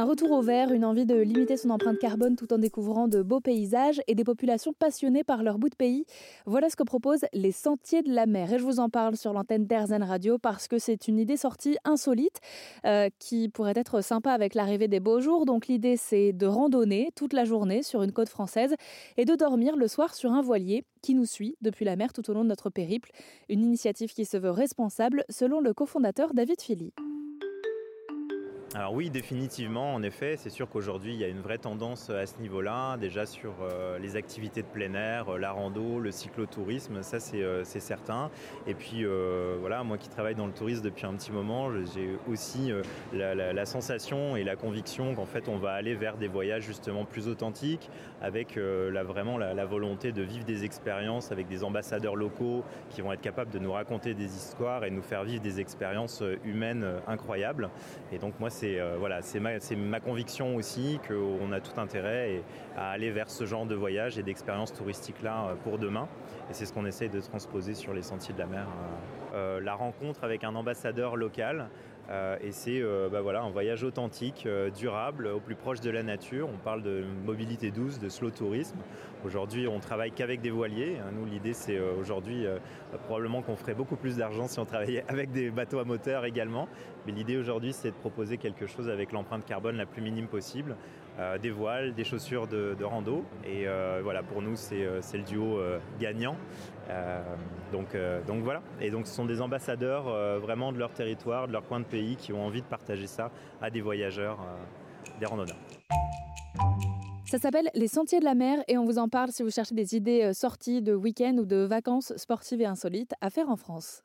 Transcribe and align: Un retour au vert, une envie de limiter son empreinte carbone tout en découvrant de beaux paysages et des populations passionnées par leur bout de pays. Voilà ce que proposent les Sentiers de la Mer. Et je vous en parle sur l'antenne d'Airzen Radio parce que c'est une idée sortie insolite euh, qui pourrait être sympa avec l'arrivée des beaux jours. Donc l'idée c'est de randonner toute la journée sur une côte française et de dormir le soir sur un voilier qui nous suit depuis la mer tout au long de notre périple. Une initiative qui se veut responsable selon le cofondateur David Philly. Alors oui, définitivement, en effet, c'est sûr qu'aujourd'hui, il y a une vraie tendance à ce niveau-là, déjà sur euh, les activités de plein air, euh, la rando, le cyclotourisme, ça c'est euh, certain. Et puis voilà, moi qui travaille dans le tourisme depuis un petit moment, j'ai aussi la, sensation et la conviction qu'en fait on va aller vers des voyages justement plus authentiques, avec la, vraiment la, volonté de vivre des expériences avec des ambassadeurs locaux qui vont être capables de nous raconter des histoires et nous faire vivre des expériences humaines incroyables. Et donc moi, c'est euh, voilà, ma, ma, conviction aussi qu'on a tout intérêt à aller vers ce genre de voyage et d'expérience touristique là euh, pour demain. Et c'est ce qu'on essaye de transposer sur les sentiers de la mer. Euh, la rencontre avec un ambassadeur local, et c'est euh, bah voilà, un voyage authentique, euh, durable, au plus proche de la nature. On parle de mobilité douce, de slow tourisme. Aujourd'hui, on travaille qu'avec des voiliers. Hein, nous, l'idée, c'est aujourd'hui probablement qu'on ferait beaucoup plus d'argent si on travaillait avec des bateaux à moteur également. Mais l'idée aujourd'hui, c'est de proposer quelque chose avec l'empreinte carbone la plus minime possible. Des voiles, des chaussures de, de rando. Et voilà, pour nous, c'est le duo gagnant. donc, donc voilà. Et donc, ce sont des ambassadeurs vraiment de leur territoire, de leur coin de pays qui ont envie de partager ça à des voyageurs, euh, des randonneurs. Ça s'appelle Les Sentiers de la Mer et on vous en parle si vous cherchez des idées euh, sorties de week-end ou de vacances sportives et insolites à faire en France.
Un 0.00 0.04
retour 0.04 0.30
au 0.30 0.40
vert, 0.40 0.72
une 0.72 0.86
envie 0.86 1.04
de 1.04 1.14
limiter 1.14 1.58
son 1.58 1.68
empreinte 1.68 1.98
carbone 1.98 2.34
tout 2.34 2.50
en 2.54 2.56
découvrant 2.56 3.06
de 3.06 3.20
beaux 3.20 3.40
paysages 3.42 4.00
et 4.06 4.14
des 4.14 4.24
populations 4.24 4.72
passionnées 4.72 5.24
par 5.24 5.42
leur 5.42 5.58
bout 5.58 5.68
de 5.68 5.74
pays. 5.74 6.06
Voilà 6.46 6.70
ce 6.70 6.76
que 6.76 6.84
proposent 6.84 7.26
les 7.34 7.52
Sentiers 7.52 8.00
de 8.00 8.10
la 8.10 8.24
Mer. 8.24 8.50
Et 8.50 8.58
je 8.58 8.64
vous 8.64 8.80
en 8.80 8.88
parle 8.88 9.18
sur 9.18 9.34
l'antenne 9.34 9.66
d'Airzen 9.66 10.02
Radio 10.02 10.38
parce 10.38 10.68
que 10.68 10.78
c'est 10.78 11.06
une 11.06 11.18
idée 11.18 11.36
sortie 11.36 11.76
insolite 11.84 12.40
euh, 12.86 13.10
qui 13.18 13.50
pourrait 13.50 13.74
être 13.76 14.00
sympa 14.00 14.32
avec 14.32 14.54
l'arrivée 14.54 14.88
des 14.88 15.00
beaux 15.00 15.20
jours. 15.20 15.44
Donc 15.44 15.66
l'idée 15.66 15.98
c'est 15.98 16.32
de 16.32 16.46
randonner 16.46 17.10
toute 17.14 17.34
la 17.34 17.44
journée 17.44 17.82
sur 17.82 18.02
une 18.02 18.12
côte 18.12 18.30
française 18.30 18.76
et 19.18 19.26
de 19.26 19.34
dormir 19.34 19.76
le 19.76 19.86
soir 19.86 20.14
sur 20.14 20.32
un 20.32 20.40
voilier 20.40 20.82
qui 21.02 21.14
nous 21.14 21.26
suit 21.26 21.58
depuis 21.60 21.84
la 21.84 21.96
mer 21.96 22.14
tout 22.14 22.30
au 22.30 22.32
long 22.32 22.44
de 22.44 22.48
notre 22.48 22.70
périple. 22.70 23.10
Une 23.50 23.60
initiative 23.60 24.14
qui 24.14 24.24
se 24.24 24.38
veut 24.38 24.50
responsable 24.50 25.26
selon 25.28 25.60
le 25.60 25.74
cofondateur 25.74 26.32
David 26.32 26.58
Philly. 26.62 26.94
Alors 28.76 28.94
oui, 28.94 29.10
définitivement, 29.10 29.94
en 29.94 30.02
effet, 30.04 30.36
c'est 30.36 30.48
sûr 30.48 30.68
qu'aujourd'hui, 30.70 31.12
il 31.12 31.18
y 31.18 31.24
a 31.24 31.26
une 31.26 31.40
vraie 31.40 31.58
tendance 31.58 32.08
à 32.08 32.24
ce 32.24 32.38
niveau-là, 32.38 32.96
déjà 32.98 33.26
sur 33.26 33.52
euh, 33.62 33.98
les 33.98 34.14
activités 34.14 34.62
de 34.62 34.68
plein 34.68 34.94
air, 34.94 35.28
euh, 35.28 35.38
la 35.38 35.50
rando, 35.50 35.98
le 35.98 36.12
cyclotourisme, 36.12 37.02
ça 37.02 37.18
c'est 37.18 37.42
euh, 37.42 37.64
certain. 37.64 38.30
Et 38.68 38.74
puis 38.74 39.04
voilà, 39.58 39.82
moi 39.82 39.98
qui 39.98 40.08
travaille 40.08 40.36
dans 40.36 40.46
le 40.46 40.52
tourisme 40.52 40.84
depuis 40.84 41.04
un 41.04 41.14
petit 41.14 41.32
moment, 41.32 41.70
j'ai 41.94 42.10
aussi 42.30 42.72
la, 43.12 43.64
sensation 43.66 44.36
et 44.36 44.44
la 44.44 44.54
conviction 44.54 45.14
qu'en 45.14 45.24
fait 45.24 45.48
on 45.48 45.56
va 45.56 45.72
aller 45.72 45.94
vers 45.94 46.16
des 46.16 46.28
voyages 46.28 46.64
justement 46.64 47.04
plus 47.04 47.26
authentiques, 47.26 47.90
avec 48.20 48.56
la, 48.56 49.02
vraiment 49.02 49.38
la, 49.38 49.64
volonté 49.64 50.12
de 50.12 50.22
vivre 50.22 50.44
des 50.44 50.64
expériences 50.64 51.32
avec 51.32 51.48
des 51.48 51.64
ambassadeurs 51.64 52.16
locaux 52.16 52.62
qui 52.90 53.00
vont 53.00 53.12
être 53.12 53.20
capables 53.20 53.50
de 53.50 53.58
nous 53.58 53.72
raconter 53.72 54.14
des 54.14 54.36
histoires 54.36 54.84
et 54.84 54.90
nous 54.90 55.02
faire 55.02 55.24
vivre 55.24 55.42
des 55.42 55.58
expériences 55.58 56.22
humaines 56.44 56.86
incroyables. 57.08 57.70
Et 58.12 58.18
donc 58.18 58.38
moi, 58.38 58.50
c'est 58.60 58.78
euh, 58.78 58.96
voilà, 58.98 59.20
ma, 59.40 59.50
ma, 59.76 60.00
conviction 60.00 60.54
aussi 60.56 61.00
qu'on 61.08 61.50
a 61.50 61.60
tout 61.60 61.80
intérêt 61.80 62.42
à 62.76 62.90
aller 62.90 63.10
vers 63.10 63.30
ce 63.30 63.46
genre 63.46 63.64
de 63.64 63.74
voyage 63.74 64.18
et 64.18 64.22
d'expérience 64.22 64.74
touristique 64.74 65.22
là 65.22 65.46
euh, 65.46 65.54
pour 65.54 65.78
demain. 65.78 66.08
Et 66.50 66.52
c'est 66.52 66.66
ce 66.66 66.72
qu'on 66.74 66.84
essaye 66.84 67.08
de 67.08 67.20
transposer 67.20 67.72
sur 67.72 67.94
les 67.94 68.02
sentiers 68.02 68.34
de 68.34 68.38
la 68.38 68.46
mer. 68.46 68.66
Euh, 69.32 69.60
la 69.60 69.74
rencontre 69.74 70.24
avec 70.24 70.44
un 70.44 70.54
ambassadeur 70.54 71.16
local, 71.16 71.70
et 72.40 72.50
c'est 72.50 72.80
euh, 72.82 73.08
bah 73.08 73.20
voilà, 73.20 73.42
un 73.42 73.50
voyage 73.50 73.84
authentique, 73.84 74.44
euh, 74.46 74.70
durable, 74.70 75.28
au 75.28 75.40
plus 75.40 75.54
proche 75.54 75.80
de 75.80 75.90
la 75.90 76.02
nature. 76.02 76.48
On 76.52 76.58
parle 76.58 76.82
de 76.82 77.04
mobilité 77.24 77.70
douce, 77.70 77.98
de 77.98 78.08
slow 78.08 78.30
tourisme. 78.30 78.78
Aujourd'hui, 79.24 79.68
on 79.68 79.78
travaille 79.78 80.10
qu'avec 80.10 80.40
des 80.40 80.50
voiliers. 80.50 80.96
Hein, 80.98 81.12
nous, 81.12 81.24
l'idée, 81.24 81.52
c'est 81.52 81.78
aujourd'hui 81.78 82.46
probablement 83.04 83.42
qu'on 83.42 83.54
ferait 83.54 83.74
beaucoup 83.74 83.96
plus 83.96 84.16
d'argent 84.16 84.48
si 84.48 84.58
on 84.58 84.64
travaillait 84.64 85.04
avec 85.08 85.30
des 85.30 85.50
bateaux 85.50 85.78
à 85.78 85.84
moteur 85.84 86.24
également. 86.24 86.68
Mais 87.06 87.12
l'idée 87.12 87.36
aujourd'hui, 87.36 87.72
c'est 87.72 87.90
de 87.90 87.96
proposer 87.96 88.38
quelque 88.38 88.66
chose 88.66 88.88
avec 88.88 89.12
l'empreinte 89.12 89.44
carbone 89.44 89.76
la 89.76 89.86
plus 89.86 90.02
minime 90.02 90.26
possible. 90.26 90.76
Des 91.42 91.50
voiles, 91.50 91.94
des 91.94 92.04
chaussures 92.04 92.46
de, 92.46 92.74
de 92.78 92.84
rando. 92.84 93.24
Et 93.44 93.66
voilà, 94.02 94.22
pour 94.22 94.42
nous, 94.42 94.56
c'est 94.56 94.84
le 94.84 95.24
duo 95.24 95.58
gagnant. 95.98 96.36
donc, 97.72 97.96
donc 98.26 98.42
voilà. 98.42 98.62
Et 98.80 98.90
donc, 98.90 99.06
ce 99.06 99.14
sont 99.14 99.26
des 99.26 99.40
ambassadeurs 99.40 100.04
vraiment 100.40 100.72
de 100.72 100.78
leur 100.78 100.92
territoire, 100.92 101.46
de 101.46 101.52
leur 101.52 101.66
coin 101.66 101.80
de 101.80 101.84
pays 101.84 102.16
qui 102.16 102.32
ont 102.32 102.44
envie 102.44 102.62
de 102.62 102.66
partager 102.66 103.06
ça 103.06 103.30
à 103.60 103.70
des 103.70 103.80
voyageurs, 103.80 104.38
euh, 104.40 105.18
des 105.18 105.26
randonneurs. 105.26 105.58
Ça 107.26 107.38
s'appelle 107.38 107.70
Les 107.74 107.86
Sentiers 107.86 108.18
de 108.18 108.24
la 108.24 108.34
Mer 108.34 108.58
et 108.66 108.76
on 108.76 108.84
vous 108.84 108.98
en 108.98 109.08
parle 109.08 109.30
si 109.30 109.42
vous 109.42 109.50
cherchez 109.50 109.74
des 109.74 109.94
idées 109.94 110.22
euh, 110.22 110.32
sorties 110.32 110.82
de 110.82 110.94
week-end 110.94 111.36
ou 111.38 111.44
de 111.44 111.64
vacances 111.64 112.12
sportives 112.16 112.60
et 112.60 112.66
insolites 112.66 113.14
à 113.20 113.30
faire 113.30 113.48
en 113.48 113.56
France. 113.56 114.02